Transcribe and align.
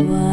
Wild 0.00 0.29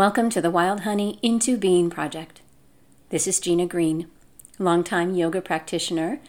welcome 0.00 0.30
to 0.30 0.40
the 0.40 0.50
Wild 0.50 0.80
Honey 0.80 1.18
Into 1.20 1.58
Being 1.58 1.90
project. 1.90 2.40
This 3.10 3.26
is 3.26 3.38
Gina 3.38 3.66
Green, 3.66 4.06
longtime 4.58 5.14
yoga 5.14 5.42
practitioner, 5.42 6.20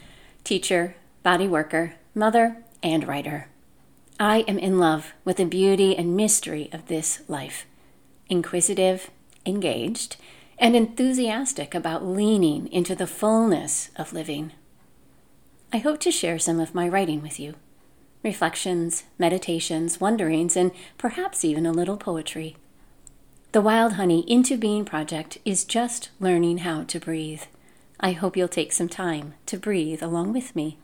teacher, 0.44 0.98
body 1.24 1.48
worker, 1.48 1.94
mother, 2.14 2.58
and 2.84 3.08
writer. 3.08 3.48
I 4.20 4.40
am 4.40 4.60
in 4.60 4.78
love 4.78 5.14
with 5.24 5.38
the 5.38 5.46
beauty 5.46 5.96
and 5.96 6.18
mystery 6.18 6.68
of 6.74 6.88
this 6.88 7.22
life, 7.30 7.66
inquisitive, 8.28 9.10
engaged, 9.46 10.18
and 10.60 10.76
enthusiastic 10.76 11.74
about 11.74 12.06
leaning 12.06 12.68
into 12.74 12.94
the 12.94 13.08
fullness 13.08 13.90
of 13.96 14.12
living. 14.12 14.52
I 15.72 15.78
hope 15.78 16.02
to 16.02 16.12
share 16.12 16.40
some 16.40 16.60
of 16.60 16.76
my 16.76 16.90
writing 16.90 17.22
with 17.22 17.40
you 17.40 17.56
reflections, 18.22 19.06
meditations, 19.18 20.02
wonderings, 20.02 20.58
and 20.58 20.72
perhaps 20.98 21.46
even 21.46 21.66
a 21.66 21.72
little 21.72 21.96
poetry. 21.96 22.58
The 23.54 23.60
Wild 23.60 23.94
Honey 23.94 24.22
Into 24.32 24.56
Being 24.56 24.86
project 24.86 25.38
is 25.44 25.66
just 25.66 26.10
learning 26.22 26.60
how 26.60 26.84
to 26.84 27.00
breathe. 27.02 27.42
I 28.00 28.14
hope 28.14 28.38
you'll 28.38 28.48
take 28.48 28.72
some 28.72 28.88
time 28.88 29.34
to 29.48 29.58
breathe 29.58 30.02
along 30.02 30.32
with 30.32 30.56
me. 30.56 30.78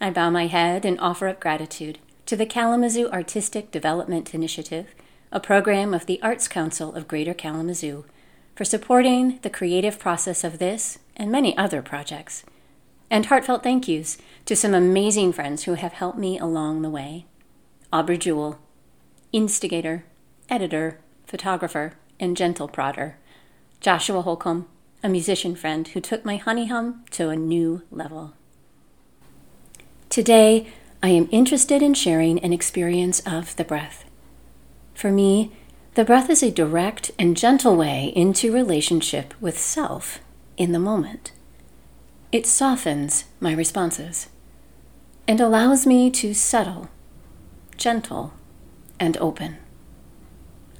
I 0.00 0.10
bow 0.10 0.30
my 0.30 0.48
head 0.48 0.84
and 0.84 0.98
offer 0.98 1.28
up 1.28 1.38
gratitude 1.38 2.00
to 2.26 2.34
the 2.34 2.44
Kalamazoo 2.44 3.08
Artistic 3.10 3.70
Development 3.70 4.34
Initiative, 4.34 4.96
a 5.30 5.38
program 5.38 5.94
of 5.94 6.06
the 6.06 6.20
Arts 6.22 6.48
Council 6.48 6.92
of 6.92 7.06
Greater 7.06 7.34
Kalamazoo, 7.34 8.04
for 8.56 8.64
supporting 8.64 9.38
the 9.42 9.48
creative 9.48 10.00
process 10.00 10.42
of 10.42 10.58
this 10.58 10.98
and 11.14 11.30
many 11.30 11.56
other 11.56 11.82
projects. 11.82 12.42
And 13.12 13.26
heartfelt 13.26 13.62
thank 13.62 13.86
yous 13.86 14.18
to 14.46 14.56
some 14.56 14.74
amazing 14.74 15.32
friends 15.34 15.62
who 15.62 15.74
have 15.74 15.92
helped 15.92 16.18
me 16.18 16.36
along 16.36 16.82
the 16.82 16.90
way 16.90 17.26
Aubrey 17.92 18.18
Jewell, 18.18 18.58
instigator, 19.32 20.02
editor, 20.48 20.98
photographer, 21.30 21.94
and 22.18 22.36
gentle 22.36 22.68
prodder, 22.68 23.14
Joshua 23.80 24.20
Holcomb, 24.22 24.66
a 25.02 25.08
musician 25.08 25.54
friend 25.54 25.86
who 25.88 26.00
took 26.00 26.24
my 26.24 26.36
honey 26.36 26.66
hum 26.66 27.04
to 27.12 27.28
a 27.28 27.36
new 27.36 27.82
level. 27.90 28.34
Today, 30.08 30.66
I 31.02 31.10
am 31.10 31.28
interested 31.30 31.82
in 31.82 31.94
sharing 31.94 32.40
an 32.40 32.52
experience 32.52 33.20
of 33.20 33.54
the 33.56 33.64
breath. 33.64 34.04
For 34.92 35.10
me, 35.12 35.52
the 35.94 36.04
breath 36.04 36.28
is 36.28 36.42
a 36.42 36.50
direct 36.50 37.12
and 37.18 37.36
gentle 37.36 37.76
way 37.76 38.12
into 38.16 38.52
relationship 38.52 39.32
with 39.40 39.58
self 39.58 40.18
in 40.56 40.72
the 40.72 40.78
moment. 40.78 41.32
It 42.32 42.46
softens 42.46 43.24
my 43.38 43.52
responses 43.54 44.28
and 45.28 45.40
allows 45.40 45.86
me 45.86 46.10
to 46.10 46.34
settle, 46.34 46.90
gentle, 47.76 48.34
and 48.98 49.16
open. 49.18 49.56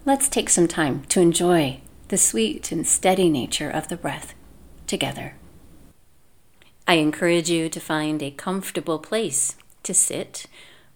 Let's 0.06 0.30
take 0.30 0.48
some 0.48 0.66
time 0.66 1.04
to 1.10 1.20
enjoy 1.20 1.82
the 2.08 2.16
sweet 2.16 2.72
and 2.72 2.86
steady 2.86 3.28
nature 3.28 3.68
of 3.68 3.88
the 3.88 3.98
breath 3.98 4.34
together. 4.86 5.34
I 6.88 6.94
encourage 6.94 7.50
you 7.50 7.68
to 7.68 7.80
find 7.80 8.22
a 8.22 8.30
comfortable 8.30 8.98
place 8.98 9.56
to 9.82 9.92
sit 9.92 10.46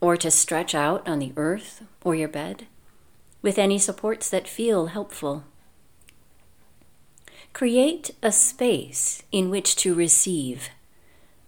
or 0.00 0.16
to 0.16 0.30
stretch 0.30 0.74
out 0.74 1.06
on 1.06 1.18
the 1.18 1.34
earth 1.36 1.82
or 2.02 2.14
your 2.14 2.28
bed 2.28 2.66
with 3.42 3.58
any 3.58 3.78
supports 3.78 4.30
that 4.30 4.48
feel 4.48 4.86
helpful. 4.86 5.44
Create 7.52 8.10
a 8.22 8.32
space 8.32 9.22
in 9.30 9.50
which 9.50 9.76
to 9.76 9.94
receive, 9.94 10.70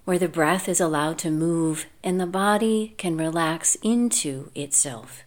where 0.05 0.19
the 0.19 0.29
breath 0.29 0.69
is 0.69 0.79
allowed 0.79 1.17
to 1.19 1.31
move 1.31 1.87
and 2.05 2.21
the 2.21 2.27
body 2.27 2.95
can 2.99 3.17
relax 3.17 3.77
into 3.77 4.51
itself. 4.55 5.26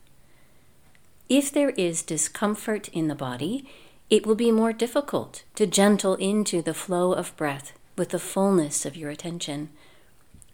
If 1.30 1.52
there 1.52 1.70
is 1.70 2.02
discomfort 2.02 2.88
in 2.90 3.08
the 3.08 3.16
body, 3.16 3.64
it 4.10 4.26
will 4.26 4.36
be 4.36 4.52
more 4.52 4.74
difficult 4.74 5.44
to 5.54 5.68
gentle 5.68 6.16
into 6.16 6.64
the 6.64 6.74
flow 6.74 7.14
of 7.14 7.38
breath 7.38 7.74
with 7.96 8.10
the 8.10 8.20
fullness 8.20 8.84
of 8.84 8.98
your 8.98 9.12
attention. 9.12 9.70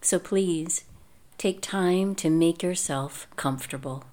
So 0.02 0.18
please 0.18 0.84
take 1.38 1.62
time 1.62 2.14
to 2.16 2.28
make 2.28 2.62
yourself 2.62 3.26
comfortable. 3.36 4.04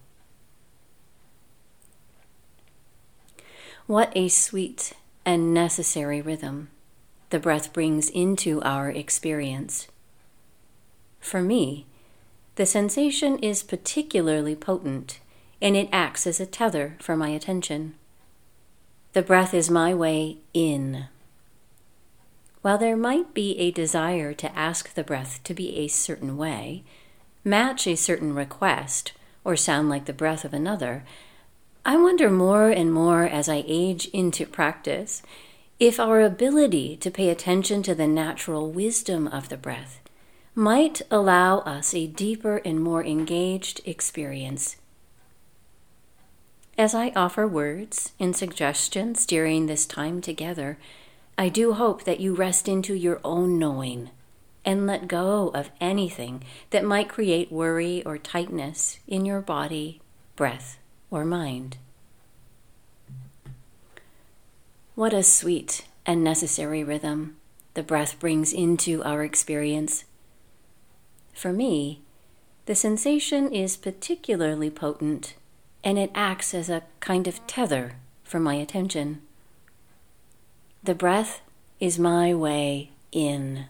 What 3.86 4.14
a 4.16 4.30
sweet 4.30 4.94
and 5.26 5.54
necessary 5.54 6.22
rhythm 6.22 6.70
the 7.30 7.40
breath 7.40 7.74
brings 7.74 8.10
into 8.10 8.62
our 8.62 8.90
experience. 8.90 9.88
For 11.20 11.42
me, 11.42 11.88
the 12.56 12.66
sensation 12.66 13.40
is 13.40 13.64
particularly 13.64 14.56
potent 14.56 15.20
and 15.64 15.78
it 15.78 15.88
acts 15.94 16.28
as 16.28 16.42
a 16.42 16.46
tether 16.46 16.98
for 17.00 17.16
my 17.16 17.30
attention. 17.30 17.96
The 19.14 19.22
breath 19.22 19.54
is 19.54 19.70
my 19.70 19.94
way 19.94 20.40
in. 20.54 21.06
While 22.62 22.78
there 22.78 22.98
might 22.98 23.34
be 23.34 23.58
a 23.58 23.72
desire 23.72 24.34
to 24.34 24.58
ask 24.58 24.94
the 24.94 25.06
breath 25.06 25.40
to 25.46 25.54
be 25.54 25.78
a 25.78 25.88
certain 25.88 26.36
way, 26.36 26.84
match 27.46 27.88
a 27.88 27.96
certain 27.96 28.36
request, 28.36 29.14
or 29.46 29.56
sound 29.56 29.90
like 29.90 30.04
the 30.04 30.12
breath 30.12 30.44
of 30.44 30.54
another, 30.54 31.06
I 31.86 31.96
wonder 31.96 32.30
more 32.30 32.70
and 32.70 32.92
more 32.94 33.24
as 33.24 33.48
I 33.48 33.64
age 33.66 34.08
into 34.08 34.46
practice 34.46 35.22
if 35.80 35.98
our 35.98 36.20
ability 36.20 36.98
to 36.98 37.12
pay 37.12 37.30
attention 37.30 37.84
to 37.84 37.96
the 37.96 38.08
natural 38.08 38.70
wisdom 38.70 39.28
of 39.28 39.48
the 39.48 39.58
breath 39.58 40.02
might 40.56 41.02
allow 41.10 41.60
us 41.60 41.94
a 41.94 42.08
deeper 42.08 42.58
and 42.66 42.82
more 42.82 43.04
engaged 43.04 43.80
experience 43.86 44.76
as 46.78 46.96
I 46.96 47.12
offer 47.16 47.48
words 47.48 48.14
and 48.20 48.36
suggestions 48.36 49.26
during 49.26 49.66
this 49.66 49.86
time 49.86 50.22
together, 50.22 50.78
I 51.38 51.50
do 51.50 51.74
hope 51.74 52.04
that 52.04 52.20
you 52.20 52.34
rest 52.34 52.68
into 52.68 52.94
your 52.94 53.20
own 53.24 53.60
knowing 53.60 54.10
and 54.66 54.88
let 54.88 55.08
go 55.08 55.50
of 55.50 55.70
anything 55.82 56.44
that 56.70 56.86
might 56.86 57.10
create 57.10 57.52
worry 57.52 58.04
or 58.06 58.18
tightness 58.18 59.00
in 59.08 59.26
your 59.26 59.42
body, 59.42 60.02
breath, 60.36 60.80
or 61.12 61.26
mind. 61.26 61.78
What 64.96 65.14
a 65.14 65.24
sweet 65.24 65.86
and 66.06 66.24
necessary 66.24 66.84
rhythm 66.84 67.38
the 67.74 67.84
breath 67.84 68.20
brings 68.20 68.54
into 68.54 69.04
our 69.04 69.24
experience. 69.24 70.06
For 71.34 71.52
me, 71.52 72.02
the 72.66 72.76
sensation 72.76 73.52
is 73.52 73.76
particularly 73.76 74.70
potent 74.70 75.34
and 75.84 75.98
it 75.98 76.12
acts 76.16 76.54
as 76.54 76.70
a 76.70 76.84
kind 77.00 77.28
of 77.28 77.46
tether 77.48 77.96
for 78.24 78.40
my 78.40 78.56
attention. 78.56 79.22
The 80.84 80.96
breath 80.96 81.42
is 81.80 82.00
my 82.00 82.34
way 82.34 82.92
in. 83.12 83.66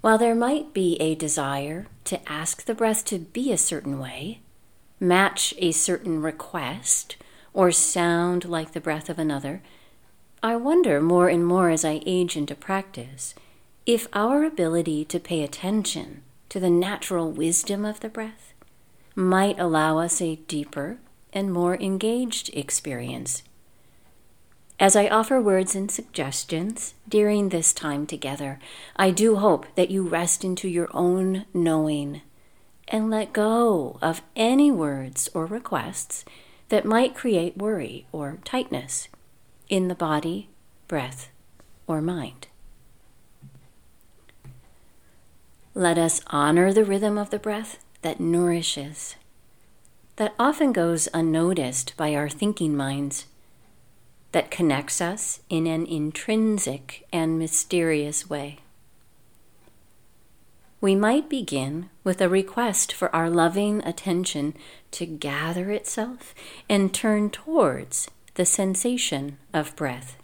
While 0.00 0.18
there 0.18 0.34
might 0.34 0.72
be 0.72 0.96
a 1.00 1.14
desire 1.14 1.86
to 2.04 2.20
ask 2.30 2.64
the 2.64 2.74
breath 2.74 3.04
to 3.06 3.18
be 3.18 3.52
a 3.52 3.58
certain 3.58 3.98
way, 3.98 4.40
match 5.00 5.54
a 5.58 5.72
certain 5.72 6.22
request, 6.22 7.16
or 7.52 7.72
sound 7.72 8.44
like 8.44 8.72
the 8.72 8.80
breath 8.80 9.10
of 9.10 9.18
another, 9.18 9.62
I 10.42 10.54
wonder 10.54 11.00
more 11.00 11.28
and 11.28 11.44
more 11.44 11.70
as 11.70 11.84
I 11.84 12.00
age 12.06 12.36
into 12.36 12.54
practice 12.54 13.34
if 13.86 14.06
our 14.12 14.44
ability 14.44 15.04
to 15.06 15.18
pay 15.18 15.42
attention 15.42 16.22
to 16.50 16.60
the 16.60 16.70
natural 16.70 17.30
wisdom 17.32 17.84
of 17.84 18.00
the 18.00 18.08
breath 18.08 18.54
might 19.18 19.58
allow 19.58 19.98
us 19.98 20.22
a 20.22 20.36
deeper 20.46 20.96
and 21.32 21.52
more 21.52 21.74
engaged 21.74 22.50
experience. 22.54 23.42
As 24.78 24.94
I 24.94 25.08
offer 25.08 25.40
words 25.40 25.74
and 25.74 25.90
suggestions 25.90 26.94
during 27.08 27.48
this 27.48 27.72
time 27.72 28.06
together, 28.06 28.60
I 28.94 29.10
do 29.10 29.34
hope 29.34 29.66
that 29.74 29.90
you 29.90 30.06
rest 30.06 30.44
into 30.44 30.68
your 30.68 30.88
own 30.94 31.46
knowing 31.52 32.22
and 32.86 33.10
let 33.10 33.32
go 33.32 33.98
of 34.00 34.22
any 34.36 34.70
words 34.70 35.28
or 35.34 35.46
requests 35.46 36.24
that 36.68 36.84
might 36.84 37.16
create 37.16 37.58
worry 37.58 38.06
or 38.12 38.38
tightness 38.44 39.08
in 39.68 39.88
the 39.88 39.96
body, 39.96 40.48
breath, 40.86 41.28
or 41.88 42.00
mind. 42.00 42.46
Let 45.74 45.98
us 45.98 46.20
honor 46.28 46.72
the 46.72 46.84
rhythm 46.84 47.18
of 47.18 47.30
the 47.30 47.40
breath 47.40 47.78
that 48.02 48.20
nourishes. 48.20 49.16
that 50.18 50.34
often 50.36 50.72
goes 50.72 51.08
unnoticed 51.14 51.96
by 51.96 52.12
our 52.12 52.28
thinking 52.28 52.76
minds, 52.76 53.26
that 54.32 54.50
connects 54.50 55.00
us 55.00 55.40
in 55.48 55.66
an 55.66 55.86
intrinsic 55.86 57.06
and 57.12 57.38
mysterious 57.38 58.28
way. 58.28 58.58
We 60.80 60.96
might 60.96 61.28
begin 61.28 61.88
with 62.02 62.20
a 62.20 62.28
request 62.28 62.92
for 62.92 63.14
our 63.14 63.30
loving 63.30 63.80
attention 63.84 64.54
to 64.92 65.06
gather 65.06 65.70
itself 65.70 66.34
and 66.68 66.92
turn 66.92 67.30
towards 67.30 68.08
the 68.34 68.44
sensation 68.44 69.38
of 69.54 69.76
breath. 69.76 70.16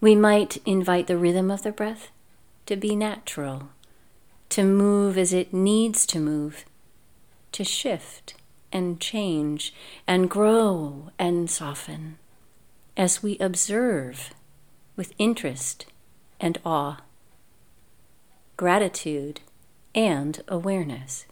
We 0.00 0.16
might 0.16 0.58
invite 0.66 1.06
the 1.06 1.16
rhythm 1.16 1.50
of 1.52 1.62
the 1.62 1.72
breath 1.72 2.10
to 2.66 2.76
be 2.76 2.96
natural, 2.96 3.70
to 4.50 4.64
move 4.64 5.18
as 5.18 5.32
it 5.32 5.52
needs 5.52 6.06
to 6.06 6.18
move, 6.18 6.64
to 7.52 7.64
shift 7.64 8.34
and 8.72 9.00
change 9.00 9.74
and 10.06 10.28
grow 10.30 11.10
and 11.18 11.50
soften 11.50 12.18
as 12.96 13.22
we 13.22 13.38
observe 13.38 14.34
with 14.96 15.12
interest 15.18 15.86
and 16.40 16.58
awe, 16.64 16.98
gratitude 18.56 19.40
and 19.94 20.42
awareness. 20.48 21.26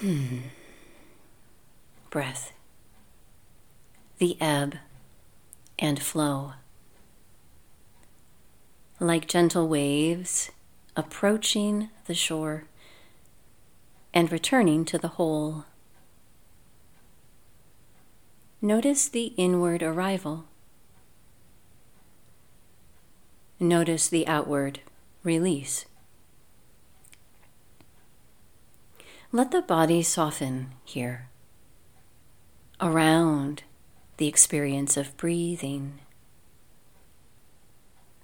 Hmm. 0.00 0.38
Breath. 2.08 2.52
The 4.18 4.36
ebb 4.40 4.76
and 5.78 6.00
flow. 6.02 6.54
Like 9.02 9.26
gentle 9.26 9.66
waves 9.66 10.50
approaching 10.94 11.88
the 12.04 12.14
shore 12.14 12.64
and 14.12 14.30
returning 14.30 14.84
to 14.84 14.98
the 14.98 15.08
whole. 15.08 15.64
Notice 18.60 19.08
the 19.08 19.32
inward 19.38 19.82
arrival. 19.82 20.44
Notice 23.58 24.06
the 24.06 24.26
outward 24.26 24.80
release. 25.22 25.86
Let 29.32 29.50
the 29.50 29.62
body 29.62 30.02
soften 30.02 30.72
here, 30.84 31.30
around 32.82 33.62
the 34.18 34.26
experience 34.26 34.98
of 34.98 35.16
breathing, 35.16 36.00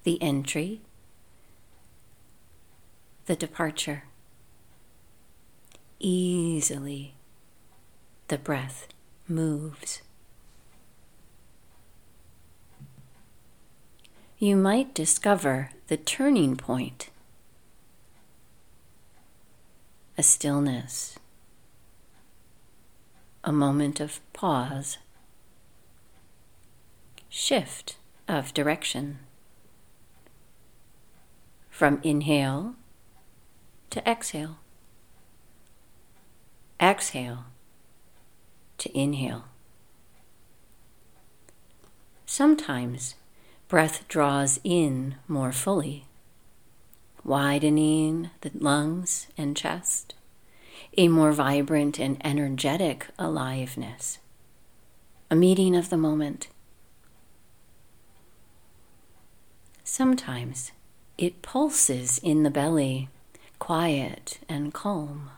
the 0.06 0.22
entry, 0.22 0.80
the 3.24 3.34
departure. 3.34 4.04
Easily, 5.98 7.14
the 8.28 8.38
breath 8.38 8.86
moves. 9.26 10.02
You 14.38 14.54
might 14.54 14.94
discover 14.94 15.70
the 15.88 15.96
turning 15.96 16.56
point 16.56 17.10
a 20.16 20.22
stillness, 20.22 21.18
a 23.42 23.50
moment 23.50 23.98
of 23.98 24.20
pause, 24.32 24.98
shift 27.28 27.96
of 28.28 28.54
direction 28.54 29.18
from 31.76 32.00
inhale 32.02 32.74
to 33.90 34.00
exhale, 34.08 34.56
exhale 36.80 37.44
to 38.78 38.98
inhale. 38.98 39.44
Sometimes 42.24 43.14
breath 43.68 44.08
draws 44.08 44.58
in 44.64 45.16
more 45.28 45.52
fully 45.52 46.06
widening 47.22 48.30
the 48.40 48.52
lungs 48.58 49.26
and 49.36 49.54
chest, 49.54 50.14
a 50.96 51.08
more 51.08 51.32
vibrant 51.32 52.00
and 52.00 52.16
energetic 52.24 53.08
aliveness, 53.18 54.18
a 55.30 55.36
meeting 55.36 55.76
of 55.76 55.90
the 55.90 55.98
moment. 55.98 56.48
Sometimes 59.84 60.72
it 61.18 61.42
pulses 61.42 62.18
in 62.18 62.42
the 62.42 62.50
belly, 62.50 63.08
quiet 63.58 64.38
and 64.48 64.72
calm. 64.72 65.30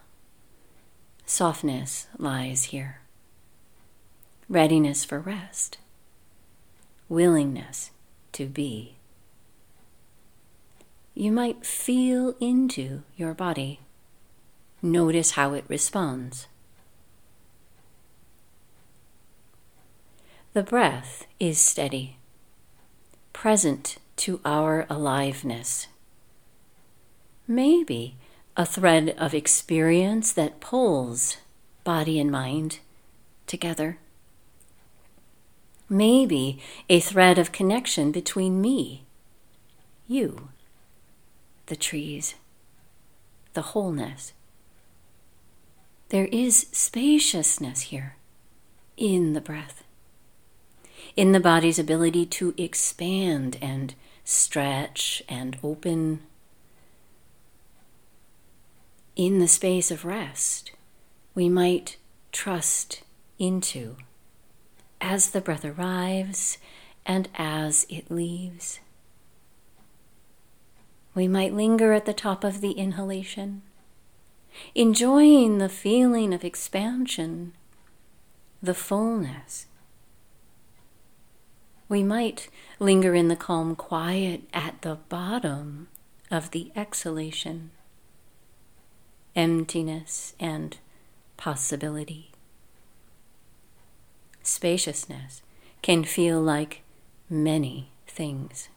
Softness 1.26 2.08
lies 2.16 2.64
here. 2.64 3.00
Readiness 4.48 5.04
for 5.04 5.18
rest. 5.18 5.78
Willingness 7.08 7.90
to 8.32 8.46
be 8.46 8.98
you 11.18 11.32
might 11.32 11.66
feel 11.66 12.36
into 12.38 13.02
your 13.16 13.34
body. 13.34 13.80
Notice 14.80 15.32
how 15.32 15.52
it 15.52 15.64
responds. 15.66 16.46
The 20.52 20.62
breath 20.62 21.26
is 21.40 21.58
steady, 21.58 22.18
present 23.32 23.98
to 24.18 24.40
our 24.44 24.86
aliveness. 24.90 25.86
Maybe 27.46 28.16
a 28.56 28.66
thread 28.66 29.14
of 29.16 29.34
experience 29.34 30.32
that 30.32 30.60
pulls 30.60 31.38
body 31.84 32.18
and 32.18 32.30
mind 32.30 32.80
together. 33.46 33.98
Maybe 35.88 36.60
a 36.90 37.00
thread 37.00 37.38
of 37.38 37.52
connection 37.52 38.12
between 38.12 38.60
me, 38.60 39.04
you, 40.06 40.50
the 41.66 41.76
trees, 41.76 42.34
the 43.54 43.62
wholeness. 43.62 44.32
There 46.10 46.26
is 46.26 46.66
spaciousness 46.72 47.82
here 47.82 48.16
in 48.96 49.32
the 49.32 49.40
breath, 49.40 49.84
in 51.16 51.32
the 51.32 51.40
body's 51.40 51.78
ability 51.78 52.26
to 52.26 52.54
expand 52.58 53.56
and 53.62 53.94
stretch 54.28 55.22
and 55.26 55.56
open. 55.64 56.20
In 59.16 59.38
the 59.38 59.48
space 59.48 59.90
of 59.90 60.04
rest, 60.04 60.72
we 61.34 61.48
might 61.48 61.96
trust 62.30 63.04
into 63.38 63.96
as 65.00 65.30
the 65.30 65.40
breath 65.40 65.64
arrives 65.64 66.58
and 67.06 67.30
as 67.36 67.86
it 67.88 68.10
leaves. 68.10 68.80
We 71.14 71.26
might 71.26 71.54
linger 71.54 71.94
at 71.94 72.04
the 72.04 72.12
top 72.12 72.44
of 72.44 72.60
the 72.60 72.72
inhalation, 72.72 73.62
enjoying 74.74 75.56
the 75.56 75.70
feeling 75.70 76.34
of 76.34 76.44
expansion, 76.44 77.54
the 78.62 78.74
fullness. 78.74 79.67
We 81.88 82.02
might 82.02 82.50
linger 82.78 83.14
in 83.14 83.28
the 83.28 83.36
calm 83.36 83.74
quiet 83.74 84.42
at 84.52 84.82
the 84.82 84.96
bottom 85.08 85.88
of 86.30 86.50
the 86.50 86.70
exhalation, 86.76 87.70
emptiness 89.34 90.34
and 90.38 90.76
possibility. 91.38 92.30
Spaciousness 94.42 95.42
can 95.80 96.04
feel 96.04 96.40
like 96.40 96.82
many 97.30 97.90
things. 98.06 98.68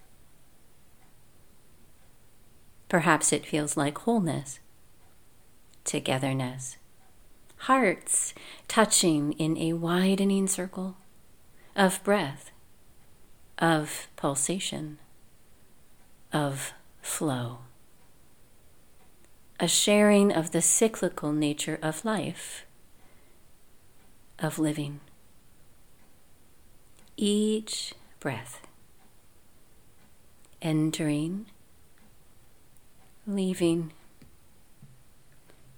Perhaps 2.88 3.34
it 3.34 3.46
feels 3.46 3.76
like 3.76 3.98
wholeness, 4.00 4.60
togetherness, 5.84 6.78
hearts 7.58 8.34
touching 8.68 9.34
in 9.34 9.58
a 9.58 9.74
widening 9.74 10.48
circle 10.48 10.98
of 11.76 12.04
breath, 12.04 12.52
of 13.62 14.08
pulsation, 14.18 14.98
of 16.34 16.74
flow. 17.02 17.60
A 19.60 19.68
sharing 19.68 20.34
of 20.34 20.52
the 20.52 20.62
cyclical 20.62 21.32
nature 21.32 21.80
of 21.82 22.04
life, 22.04 22.66
of 24.40 24.60
living. 24.60 25.00
Each 27.16 27.94
breath 28.20 28.68
entering 30.62 31.48
leaving 33.26 33.92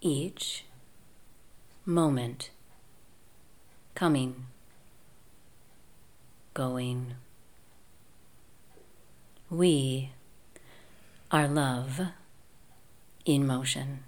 each 0.02 0.66
moment, 1.86 2.50
coming, 3.96 4.48
going. 6.54 7.16
We 9.54 10.10
are 11.30 11.48
love 11.48 12.02
in 13.24 13.46
motion. 13.46 14.00